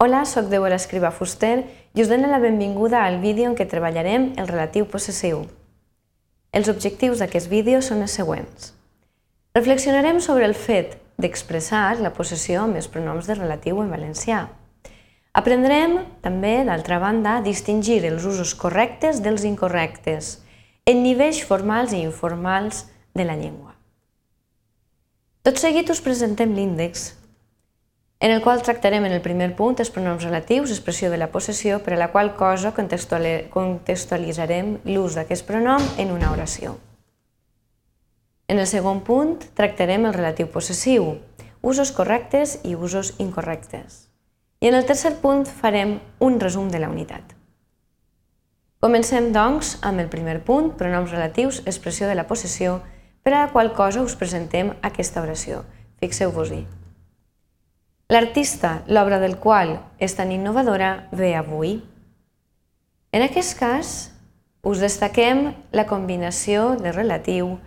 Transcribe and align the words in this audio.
Hola, 0.00 0.24
sóc 0.24 0.46
Débora 0.46 0.76
Escriba 0.78 1.10
Fuster 1.10 1.64
i 1.90 2.02
us 2.04 2.06
dono 2.06 2.28
la 2.30 2.38
benvinguda 2.38 3.00
al 3.02 3.16
vídeo 3.18 3.48
en 3.50 3.56
què 3.58 3.64
treballarem 3.66 4.28
el 4.38 4.46
relatiu 4.46 4.84
possessiu. 4.86 5.40
Els 6.54 6.70
objectius 6.70 7.18
d'aquest 7.18 7.50
vídeo 7.50 7.80
són 7.82 8.04
els 8.06 8.14
següents. 8.14 8.68
Reflexionarem 9.58 10.20
sobre 10.22 10.46
el 10.46 10.54
fet 10.54 10.94
d'expressar 11.18 11.98
la 11.98 12.14
possessió 12.14 12.62
amb 12.62 12.78
els 12.78 12.86
pronoms 12.86 13.26
de 13.26 13.34
relatiu 13.40 13.82
en 13.82 13.90
valencià. 13.90 14.44
Aprendrem, 15.34 15.98
també, 16.22 16.62
d'altra 16.62 17.02
banda, 17.02 17.34
a 17.34 17.42
distingir 17.42 18.04
els 18.06 18.22
usos 18.22 18.54
correctes 18.54 19.18
dels 19.26 19.42
incorrectes 19.50 20.36
en 20.86 21.02
nivells 21.02 21.42
formals 21.42 21.90
i 21.90 22.04
informals 22.06 22.84
de 23.18 23.26
la 23.26 23.34
llengua. 23.34 23.74
Tot 25.42 25.58
seguit 25.58 25.90
us 25.90 26.06
presentem 26.06 26.54
l'índex 26.54 27.16
en 28.20 28.32
el 28.32 28.42
qual 28.42 28.62
tractarem 28.62 29.04
en 29.06 29.12
el 29.12 29.20
primer 29.22 29.54
punt 29.54 29.76
els 29.78 29.90
pronoms 29.94 30.24
relatius, 30.24 30.72
expressió 30.74 31.10
de 31.10 31.18
la 31.18 31.30
possessió, 31.30 31.78
per 31.84 31.94
a 31.94 31.98
la 32.00 32.10
qual 32.10 32.34
cosa 32.34 32.74
contextualitzarem 32.74 34.78
l'ús 34.90 35.14
d'aquest 35.14 35.46
pronom 35.46 35.82
en 35.98 36.10
una 36.10 36.32
oració. 36.34 36.78
En 38.48 38.58
el 38.58 38.66
segon 38.66 39.00
punt 39.06 39.38
tractarem 39.54 40.06
el 40.08 40.16
relatiu 40.16 40.48
possessiu, 40.50 41.18
usos 41.62 41.92
correctes 41.92 42.58
i 42.64 42.74
usos 42.74 43.14
incorrectes. 43.18 44.08
I 44.58 44.66
en 44.72 44.74
el 44.74 44.86
tercer 44.88 45.14
punt 45.22 45.46
farem 45.46 46.00
un 46.18 46.40
resum 46.40 46.72
de 46.72 46.80
la 46.82 46.90
unitat. 46.90 47.22
Comencem, 48.82 49.32
doncs, 49.34 49.78
amb 49.82 50.00
el 50.02 50.08
primer 50.10 50.42
punt, 50.46 50.72
pronoms 50.78 51.12
relatius, 51.14 51.62
expressió 51.66 52.08
de 52.08 52.14
la 52.18 52.26
possessió, 52.26 52.80
per 53.22 53.34
a 53.34 53.44
la 53.44 53.52
qual 53.52 53.72
cosa 53.74 54.02
us 54.02 54.16
presentem 54.18 54.74
aquesta 54.82 55.22
oració. 55.22 55.64
Fixeu-vos-hi. 56.02 56.66
L'artista, 58.08 58.84
l'obra 58.88 59.18
del 59.20 59.36
qual 59.36 59.74
és 60.00 60.14
tan 60.16 60.30
innovadora, 60.32 61.10
ve 61.12 61.34
avui. 61.36 61.74
En 63.12 63.20
aquest 63.20 63.52
cas, 63.58 63.90
us 64.64 64.80
destaquem 64.80 65.50
la 65.76 65.84
combinació 65.84 66.70
de 66.80 66.92
relatiu 66.96 67.58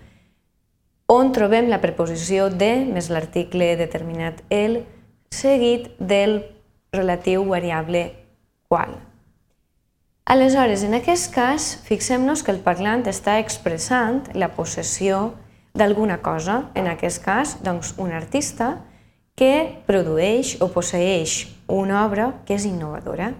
on 1.13 1.29
trobem 1.35 1.69
la 1.69 1.77
preposició 1.83 2.49
de 2.49 2.71
més 2.89 3.11
l'article 3.13 3.75
determinat 3.77 4.41
el 4.49 4.81
seguit 5.29 5.91
del 5.99 6.39
relatiu 6.89 7.45
variable 7.45 8.07
qual. 8.65 8.97
Aleshores, 10.25 10.81
en 10.87 10.97
aquest 10.97 11.35
cas, 11.35 11.75
fixem-nos 11.85 12.41
que 12.41 12.53
el 12.55 12.63
parlant 12.65 13.05
està 13.05 13.37
expressant 13.37 14.23
la 14.33 14.49
possessió 14.57 15.35
d'alguna 15.77 16.17
cosa, 16.25 16.71
en 16.73 16.89
aquest 16.89 17.21
cas, 17.21 17.59
doncs, 17.61 17.93
un 18.01 18.09
artista, 18.15 18.79
que 19.41 19.81
produeix 19.87 20.59
o 20.61 20.67
posseix 20.69 21.47
una 21.65 22.03
obra 22.05 22.27
que 22.45 22.53
és 22.53 22.67
innovadora. 22.69 23.31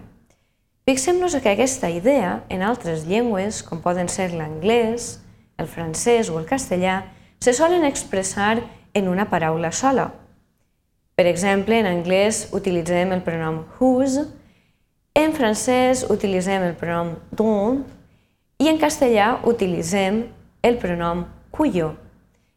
Fixem-nos 0.82 1.36
que 1.38 1.52
aquesta 1.52 1.92
idea, 1.94 2.40
en 2.50 2.64
altres 2.66 3.04
llengües, 3.06 3.60
com 3.62 3.78
poden 3.78 4.10
ser 4.10 4.32
l'anglès, 4.34 5.20
el 5.62 5.70
francès 5.70 6.26
o 6.26 6.40
el 6.40 6.48
castellà, 6.50 7.04
se 7.38 7.54
solen 7.54 7.86
expressar 7.86 8.64
en 8.98 9.06
una 9.12 9.28
paraula 9.30 9.70
sola. 9.70 10.08
Per 11.14 11.28
exemple, 11.30 11.78
en 11.78 11.86
anglès 11.86 12.48
utilitzem 12.50 13.14
el 13.14 13.22
pronom 13.22 13.62
whose, 13.78 14.26
en 15.14 15.38
francès 15.38 16.02
utilitzem 16.10 16.66
el 16.66 16.74
pronom 16.82 17.14
dont 17.30 17.84
i 18.58 18.66
en 18.74 18.82
castellà 18.82 19.36
utilitzem 19.46 20.24
el 20.66 20.82
pronom 20.82 21.28
cuyo. 21.54 21.94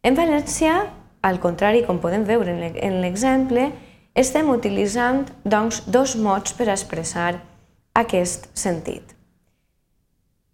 En 0.02 0.18
valencià 0.18 0.88
al 1.26 1.40
contrari, 1.42 1.81
com 1.88 1.98
podem 1.98 2.23
veure 2.28 2.54
en 2.54 3.00
l'exemple, 3.02 3.72
estem 4.14 4.50
utilitzant 4.54 5.26
doncs, 5.44 5.81
dos 5.90 6.14
mots 6.16 6.54
per 6.54 6.70
expressar 6.70 7.40
aquest 7.98 8.45
sentit. 8.54 9.16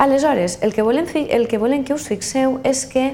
Aleshores, 0.02 0.60
el 0.66 0.74
que, 0.74 0.82
volem, 0.82 1.06
el 1.14 1.48
que 1.48 1.60
volem 1.62 1.84
que 1.86 1.94
us 1.94 2.08
fixeu 2.10 2.60
és 2.66 2.86
que 2.90 3.12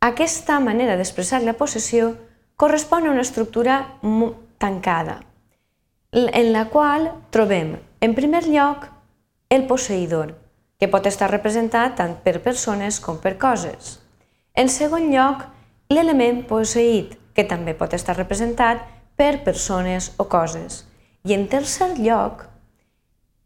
aquesta 0.00 0.60
manera 0.64 0.94
d'expressar 0.96 1.42
la 1.42 1.56
possessió 1.58 2.14
correspon 2.56 3.06
a 3.06 3.10
una 3.12 3.24
estructura 3.26 3.98
tancada, 4.62 5.18
en 6.12 6.52
la 6.54 6.68
qual 6.70 7.10
trobem, 7.34 7.76
en 8.00 8.14
primer 8.14 8.46
lloc, 8.46 8.86
el 9.50 9.66
posseïdor, 9.66 10.36
que 10.80 10.88
pot 10.88 11.04
estar 11.06 11.28
representat 11.30 11.98
tant 11.98 12.14
per 12.24 12.40
persones 12.44 13.00
com 13.02 13.20
per 13.20 13.34
coses. 13.42 13.98
En 14.54 14.72
segon 14.72 15.10
lloc, 15.12 15.44
l'element 15.92 16.42
posseït, 16.48 17.18
que 17.36 17.44
també 17.48 17.74
pot 17.76 17.92
estar 17.96 18.16
representat 18.16 18.82
per 19.16 19.44
persones 19.44 20.12
o 20.18 20.28
coses. 20.32 20.82
I 21.28 21.36
en 21.36 21.46
tercer 21.52 21.92
lloc, 22.00 22.46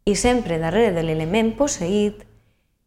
i 0.07 0.15
sempre 0.15 0.59
darrere 0.59 0.95
de 0.95 1.03
l'element 1.03 1.53
posseït, 1.59 2.23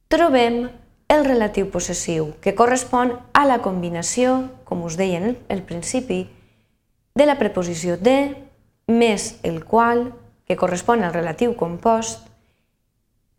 trobem 0.09 0.65
el 1.11 1.25
relatiu 1.27 1.69
possessiu, 1.71 2.33
que 2.41 2.55
correspon 2.55 3.17
a 3.35 3.45
la 3.45 3.61
combinació, 3.63 4.49
com 4.65 4.85
us 4.87 4.97
deia 4.97 5.21
en 5.21 5.37
el 5.49 5.63
principi, 5.67 6.23
de 7.15 7.27
la 7.27 7.37
preposició 7.39 7.97
de 7.99 8.35
més 8.87 9.37
el 9.43 9.65
qual, 9.65 10.13
que 10.47 10.57
correspon 10.57 11.05
al 11.05 11.15
relatiu 11.15 11.55
compost, 11.59 12.27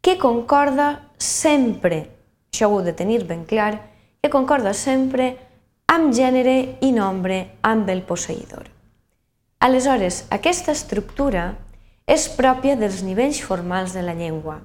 que 0.02 0.18
concorda 0.18 1.08
sempre, 1.18 2.06
això 2.52 2.68
ho 2.68 2.80
heu 2.80 2.86
de 2.86 2.94
tenir 2.98 3.24
ben 3.28 3.46
clar, 3.46 3.80
que 4.22 4.30
concorda 4.30 4.74
sempre 4.74 5.36
amb 5.92 6.14
gènere 6.16 6.78
i 6.80 6.94
nombre 6.96 7.42
amb 7.68 7.90
el 7.92 8.06
posseïdor. 8.08 8.70
Aleshores, 9.60 10.24
aquesta 10.32 10.72
estructura 10.72 11.58
és 12.08 12.30
pròpia 12.32 12.78
dels 12.80 13.02
nivells 13.04 13.42
formals 13.44 13.92
de 13.92 14.04
la 14.06 14.16
llengua. 14.16 14.62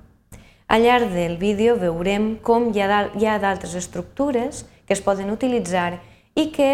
Al 0.71 0.87
llarg 0.87 1.11
del 1.11 1.35
vídeo 1.43 1.75
veurem 1.83 2.37
com 2.47 2.71
hi 2.71 2.81
ha 2.83 3.39
d'altres 3.43 3.75
estructures 3.75 4.63
que 4.87 4.95
es 4.95 5.03
poden 5.03 5.35
utilitzar 5.35 5.99
i 6.39 6.53
que 6.55 6.71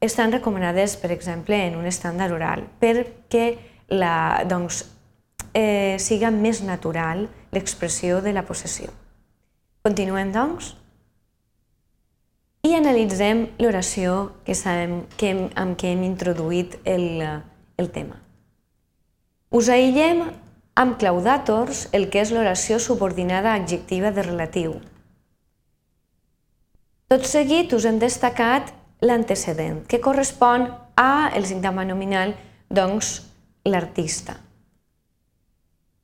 estan 0.00 0.30
recomanades, 0.30 0.94
per 0.96 1.10
exemple, 1.10 1.58
en 1.58 1.74
un 1.74 1.90
estàndard 1.90 2.38
oral, 2.38 2.68
perquè 2.78 3.56
la, 3.90 4.44
doncs, 4.46 4.84
eh, 5.58 5.98
siga 5.98 6.30
més 6.30 6.62
natural 6.62 7.26
l'expressió 7.50 8.22
de 8.22 8.32
la 8.32 8.46
possessió. 8.46 8.94
Continuem, 9.82 10.30
doncs? 10.30 10.77
I 12.68 12.74
analitzem 12.76 13.46
l'oració 13.62 14.34
que 14.44 14.54
sabem 14.58 15.00
que 15.16 15.30
hem, 15.32 15.44
amb 15.56 15.78
què 15.80 15.94
hem 15.94 16.04
introduït 16.04 16.76
el, 16.84 17.22
el 17.80 17.88
tema. 17.94 18.18
Us 19.48 19.70
aïllem 19.72 20.26
amb 20.78 20.98
claudàtors 21.00 21.86
el 21.96 22.08
que 22.12 22.20
és 22.20 22.32
l'oració 22.34 22.78
subordinada 22.82 23.54
adjectiva 23.56 24.12
de 24.12 24.26
relatiu. 24.26 24.76
Tot 27.08 27.24
seguit 27.24 27.72
us 27.72 27.86
hem 27.88 27.96
destacat 28.02 28.74
l'antecedent, 29.00 29.80
que 29.88 30.02
correspon 30.04 30.68
a 30.98 31.30
el 31.38 31.48
sintagma 31.48 31.86
nominal, 31.88 32.34
doncs 32.68 33.22
l'artista. 33.64 34.36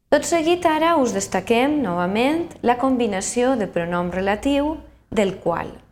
Tot 0.08 0.24
seguit 0.24 0.64
ara 0.70 0.94
us 1.03 1.12
destaquem 1.12 1.80
novament 1.82 2.47
la 2.62 2.78
combinació 2.80 3.53
de 3.60 3.69
pronom 3.69 4.12
relatiu 4.14 4.76
del 5.10 5.36
qual. 5.42 5.84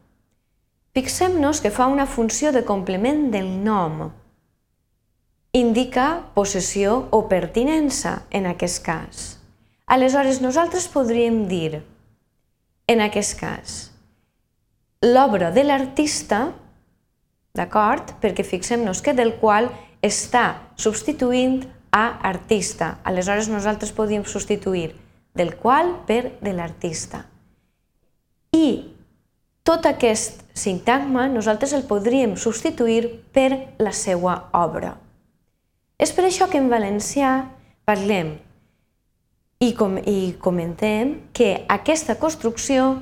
Fixem-nos 0.92 1.62
que 1.64 1.70
fa 1.72 1.86
una 1.88 2.04
funció 2.04 2.50
de 2.52 2.66
complement 2.68 3.30
del 3.32 3.46
nom. 3.64 4.10
Indica 5.56 6.24
possessió 6.34 7.06
o 7.10 7.22
pertinença 7.30 8.26
en 8.28 8.44
aquest 8.50 8.82
cas. 8.84 9.22
Aleshores, 9.86 10.42
nosaltres 10.44 10.90
podríem 10.92 11.46
dir, 11.48 11.80
en 12.92 13.00
aquest 13.00 13.38
cas, 13.40 13.78
l'obra 15.00 15.48
de 15.50 15.64
l'artista, 15.64 16.42
d'acord? 17.56 18.12
Perquè 18.20 18.44
fixem-nos 18.44 19.00
que 19.00 19.16
del 19.16 19.38
qual 19.40 19.70
està 20.04 20.74
substituint 20.76 21.62
a 21.88 22.20
artista. 22.28 22.98
Aleshores, 23.04 23.48
nosaltres 23.48 23.96
podríem 23.96 24.28
substituir 24.28 24.92
del 25.32 25.56
qual 25.56 26.02
per 26.04 26.36
de 26.44 26.52
l'artista. 26.52 27.24
I 28.52 28.92
tot 29.64 29.88
aquest 29.88 30.41
sintagma 30.54 31.28
nosaltres 31.32 31.72
el 31.72 31.84
podríem 31.88 32.36
substituir 32.36 33.08
per 33.32 33.74
la 33.78 33.92
seva 33.92 34.48
obra. 34.52 34.96
És 35.98 36.12
per 36.12 36.26
això 36.26 36.48
que 36.50 36.60
en 36.60 36.70
valencià 36.72 37.32
parlem 37.88 38.36
i, 39.62 39.72
com, 39.78 39.96
i 39.98 40.34
comentem 40.42 41.14
que 41.32 41.62
aquesta 41.70 42.18
construcció 42.18 42.98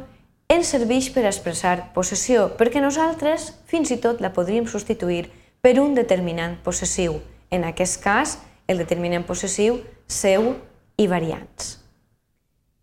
ens 0.50 0.72
serveix 0.74 1.08
per 1.14 1.24
expressar 1.28 1.92
possessió, 1.94 2.48
perquè 2.58 2.82
nosaltres 2.82 3.52
fins 3.70 3.92
i 3.94 4.00
tot 4.02 4.20
la 4.20 4.32
podríem 4.34 4.66
substituir 4.68 5.28
per 5.62 5.76
un 5.80 5.94
determinant 5.94 6.58
possessiu, 6.64 7.20
en 7.50 7.64
aquest 7.68 8.00
cas 8.02 8.38
el 8.68 8.82
determinant 8.82 9.24
possessiu 9.26 9.78
seu 10.10 10.54
i 10.98 11.06
variants. 11.08 11.76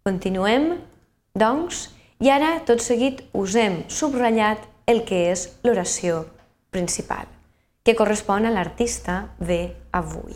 Continuem, 0.07 0.77
doncs, 1.37 1.89
i 2.19 2.31
ara, 2.33 2.57
tot 2.65 2.81
seguit, 2.81 3.21
us 3.33 3.55
hem 3.55 3.83
subratllat 3.93 4.63
el 4.89 5.03
que 5.05 5.27
és 5.31 5.47
l'oració 5.63 6.23
principal, 6.73 7.27
que 7.83 7.95
correspon 7.95 8.47
a 8.47 8.53
l'artista 8.53 9.27
ve 9.37 9.75
avui. 9.91 10.33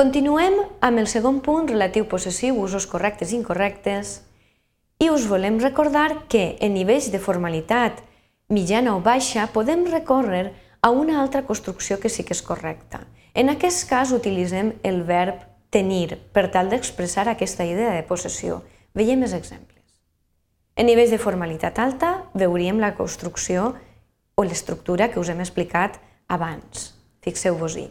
Continuem 0.00 0.56
amb 0.80 1.02
el 1.02 1.08
segon 1.10 1.42
punt 1.44 1.68
relatiu 1.68 2.06
possessiu, 2.08 2.56
usos 2.62 2.86
correctes 2.88 3.34
i 3.34 3.36
incorrectes, 3.36 4.20
i 5.00 5.10
us 5.12 5.26
volem 5.28 5.58
recordar 5.60 6.26
que 6.32 6.56
en 6.60 6.72
nivells 6.76 7.10
de 7.12 7.20
formalitat 7.20 8.00
mitjana 8.48 8.94
o 8.96 9.00
baixa 9.04 9.46
podem 9.52 9.84
recórrer 9.90 10.52
a 10.80 10.90
una 10.90 11.20
altra 11.20 11.44
construcció 11.44 12.00
que 12.00 12.08
sí 12.08 12.24
que 12.24 12.32
és 12.36 12.42
correcta. 12.42 13.02
En 13.34 13.52
aquest 13.52 13.84
cas 13.88 14.12
utilitzem 14.16 14.72
el 14.82 15.02
verb 15.04 15.44
tenir 15.70 16.16
per 16.34 16.48
tal 16.50 16.70
d'expressar 16.72 17.28
aquesta 17.28 17.64
idea 17.68 17.92
de 17.94 18.06
possessió. 18.06 18.62
Veiem 18.94 19.22
els 19.22 19.36
exemples. 19.36 19.69
En 20.76 20.86
nivells 20.86 21.12
de 21.12 21.18
formalitat 21.20 21.78
alta 21.82 22.10
veuríem 22.34 22.80
la 22.80 22.94
construcció 22.96 23.74
o 24.34 24.44
l'estructura 24.44 25.10
que 25.10 25.20
us 25.20 25.28
hem 25.28 25.40
explicat 25.42 25.98
abans. 26.28 26.92
Fixeu-vos-hi. 27.24 27.90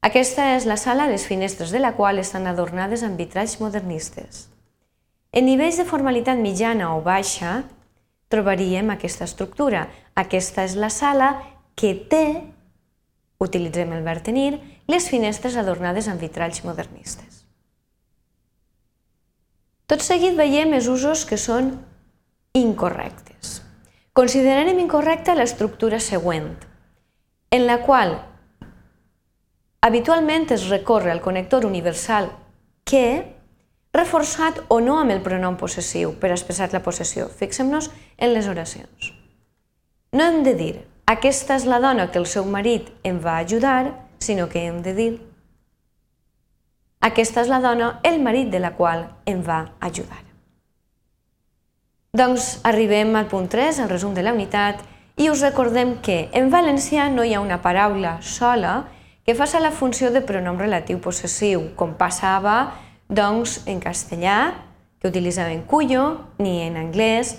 Aquesta 0.00 0.54
és 0.56 0.64
la 0.64 0.78
sala, 0.80 1.10
les 1.10 1.26
finestres 1.28 1.70
de 1.70 1.80
la 1.82 1.92
qual 1.94 2.18
estan 2.18 2.48
adornades 2.48 3.04
amb 3.04 3.20
vitralls 3.20 3.58
modernistes. 3.60 4.48
En 5.30 5.44
nivells 5.46 5.76
de 5.78 5.84
formalitat 5.86 6.40
mitjana 6.40 6.94
o 6.96 7.02
baixa, 7.04 7.60
trobaríem 8.32 8.90
aquesta 8.90 9.28
estructura. 9.28 9.84
Aquesta 10.18 10.64
és 10.64 10.74
la 10.74 10.88
sala 10.90 11.34
que 11.78 11.92
té, 12.10 12.24
utilitzem 13.38 13.92
el 13.92 14.02
verb 14.06 14.24
tenir, 14.24 14.56
les 14.90 15.06
finestres 15.12 15.54
adornades 15.60 16.08
amb 16.08 16.24
vitralls 16.24 16.64
modernistes. 16.64 17.44
Tot 19.90 20.02
seguit 20.06 20.36
veiem 20.38 20.72
els 20.74 20.88
usos 20.90 21.26
que 21.26 21.38
són 21.38 21.74
incorrectes. 22.52 23.60
Considerarem 24.12 24.78
incorrecta 24.78 25.36
l'estructura 25.38 26.00
següent, 26.00 26.56
en 27.50 27.66
la 27.66 27.80
qual 27.86 28.18
Habitualment 29.82 30.50
es 30.52 30.68
recorre 30.68 31.10
al 31.10 31.22
connector 31.22 31.64
universal 31.64 32.26
que, 32.84 33.32
reforçat 33.96 34.60
o 34.68 34.76
no 34.84 34.98
amb 35.00 35.14
el 35.14 35.22
pronom 35.24 35.56
possessiu 35.56 36.12
per 36.20 36.34
expressar 36.34 36.68
la 36.74 36.82
possessió. 36.84 37.30
Fixem-nos 37.32 37.88
en 38.18 38.34
les 38.34 38.48
oracions. 38.52 39.14
No 40.12 40.26
hem 40.26 40.42
de 40.44 40.54
dir 40.54 40.74
aquesta 41.08 41.56
és 41.56 41.64
la 41.64 41.80
dona 41.80 42.10
que 42.12 42.20
el 42.20 42.28
seu 42.28 42.44
marit 42.44 42.92
em 43.08 43.24
va 43.24 43.38
ajudar, 43.40 44.06
sinó 44.20 44.50
que 44.52 44.66
hem 44.68 44.82
de 44.84 44.94
dir 44.94 45.10
aquesta 47.00 47.40
és 47.40 47.48
la 47.48 47.62
dona, 47.64 47.94
el 48.04 48.20
marit 48.20 48.52
de 48.52 48.60
la 48.60 48.76
qual 48.76 49.08
em 49.24 49.40
va 49.40 49.62
ajudar. 49.80 50.29
Doncs 52.10 52.58
arribem 52.66 53.14
al 53.14 53.28
punt 53.30 53.46
3, 53.46 53.78
al 53.78 53.88
resum 53.88 54.14
de 54.14 54.24
la 54.26 54.32
unitat, 54.34 54.80
i 55.14 55.28
us 55.30 55.44
recordem 55.44 56.00
que 56.02 56.24
en 56.34 56.48
valencià 56.50 57.06
no 57.12 57.22
hi 57.22 57.36
ha 57.36 57.42
una 57.42 57.60
paraula 57.62 58.16
sola 58.22 58.88
que 59.22 59.36
fa 59.38 59.46
la 59.60 59.70
funció 59.70 60.10
de 60.10 60.20
pronom 60.20 60.58
relatiu 60.58 60.98
possessiu, 60.98 61.70
com 61.76 61.94
passava 61.94 62.72
doncs, 63.08 63.60
en 63.66 63.78
castellà, 63.78 64.54
que 64.98 65.08
utilitzàvem 65.08 65.62
cuyo, 65.66 66.26
ni 66.38 66.62
en 66.66 66.76
anglès, 66.76 67.38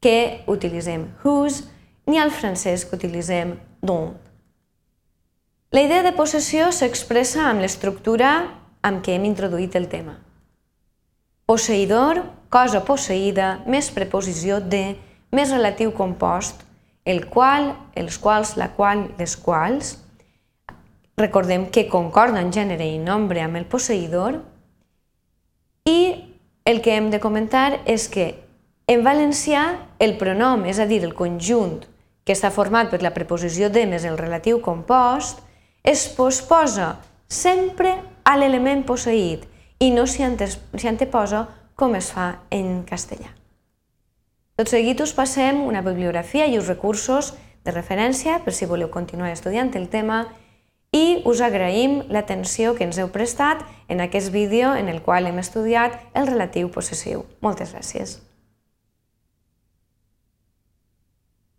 que 0.00 0.44
utilitzem 0.46 1.08
whose, 1.22 1.64
ni 2.06 2.18
al 2.18 2.30
francès, 2.30 2.84
que 2.84 2.96
utilitzem 2.96 3.56
dont. 3.80 4.12
La 5.72 5.80
idea 5.80 6.02
de 6.02 6.12
possessió 6.12 6.68
s'expressa 6.68 7.48
amb 7.48 7.64
l'estructura 7.64 8.32
amb 8.82 9.00
què 9.00 9.16
hem 9.16 9.24
introduït 9.24 9.76
el 9.78 9.88
tema. 9.88 10.18
Posseïdor, 11.46 12.20
cosa 12.52 12.84
posseïda, 12.84 13.62
més 13.66 13.88
preposició 13.90 14.60
de, 14.60 14.98
més 15.32 15.50
relatiu 15.50 15.94
compost, 15.96 16.60
el 17.08 17.24
qual, 17.32 17.72
els 17.96 18.20
quals, 18.20 18.54
la 18.60 18.68
qual, 18.76 19.08
les 19.18 19.34
quals, 19.40 19.96
Recordem 21.16 21.66
que 21.70 21.90
concorden 21.92 22.48
gènere 22.54 22.86
i 22.88 22.98
nombre 22.98 23.42
amb 23.44 23.58
el 23.60 23.66
posseïdor. 23.68 24.38
I 25.84 25.98
el 26.64 26.80
que 26.80 26.96
hem 26.96 27.10
de 27.12 27.20
comentar 27.20 27.82
és 27.84 28.08
que 28.08 28.32
en 28.88 29.04
valencià 29.04 29.64
el 30.00 30.16
pronom, 30.18 30.64
és 30.64 30.80
a 30.80 30.86
dir, 30.88 31.02
el 31.04 31.12
conjunt 31.14 31.82
que 32.24 32.32
està 32.32 32.50
format 32.54 32.88
per 32.90 33.02
la 33.02 33.12
preposició 33.12 33.68
de 33.70 33.84
més 33.86 34.06
el 34.08 34.16
relatiu 34.16 34.60
compost, 34.64 35.42
es 35.84 36.06
posposa 36.16 36.96
sempre 37.28 37.96
a 38.24 38.36
l'element 38.38 38.84
posseït 38.86 39.44
i 39.82 39.90
no 39.92 40.06
s'hi 40.06 40.24
anteposa 40.24 41.44
com 41.76 41.94
es 41.98 42.10
fa 42.12 42.42
en 42.50 42.82
castellà. 42.88 43.32
Tot 44.56 44.68
seguit 44.68 45.00
us 45.00 45.14
passem 45.16 45.62
una 45.64 45.82
bibliografia 45.82 46.46
i 46.46 46.58
uns 46.58 46.68
recursos 46.68 47.32
de 47.64 47.72
referència 47.72 48.40
per 48.44 48.52
si 48.52 48.68
voleu 48.68 48.90
continuar 48.90 49.32
estudiant 49.32 49.72
el 49.78 49.88
tema 49.88 50.26
i 50.92 51.22
us 51.24 51.40
agraïm 51.40 52.02
l'atenció 52.12 52.74
que 52.76 52.84
ens 52.84 52.98
heu 53.00 53.08
prestat 53.14 53.64
en 53.88 54.02
aquest 54.04 54.32
vídeo 54.32 54.74
en 54.76 54.92
el 54.92 55.00
qual 55.00 55.26
hem 55.26 55.40
estudiat 55.40 55.96
el 56.12 56.28
relatiu 56.28 56.68
possessiu. 56.68 57.24
Moltes 57.40 57.72
gràcies. 57.72 58.20